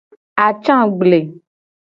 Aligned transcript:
Atsa 0.45 0.75
gble. 0.97 1.19